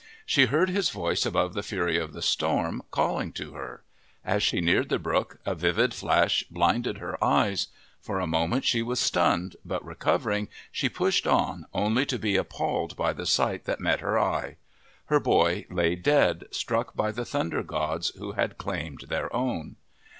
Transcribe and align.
She 0.25 0.47
heard 0.47 0.71
his 0.71 0.89
voice 0.89 1.27
above 1.27 1.53
the 1.53 1.61
fury 1.61 1.95
of 1.99 2.11
the 2.11 2.23
storm 2.23 2.81
calling 2.89 3.31
to 3.33 3.53
her. 3.53 3.83
As 4.25 4.41
she 4.41 4.59
neared 4.59 4.89
the 4.89 4.97
brook, 4.97 5.37
a 5.45 5.53
vivid 5.53 5.93
flash 5.93 6.43
blinded 6.49 6.97
her 6.97 7.23
eyes; 7.23 7.67
for 7.99 8.19
a 8.19 8.25
moment 8.25 8.65
she 8.65 8.81
was 8.81 8.99
stunned, 8.99 9.57
but 9.63 9.85
recovering, 9.85 10.47
she 10.71 10.89
pushed 10.89 11.27
on, 11.27 11.67
only 11.71 12.07
to 12.07 12.17
be 12.17 12.35
appalled 12.35 12.95
by 12.97 13.13
the 13.13 13.27
sight 13.27 13.65
that 13.65 13.79
met 13.79 13.99
her 13.99 14.17
gaze. 14.17 14.55
Her 15.05 15.19
boy 15.19 15.67
lay 15.69 15.93
dead, 15.95 16.45
struck 16.49 16.95
by 16.95 17.11
the 17.11 17.23
Thunder 17.23 17.61
gods 17.61 18.09
who 18.17 18.31
had 18.31 18.57
claimed 18.57 19.01
their 19.01 19.31
own. 19.35 19.75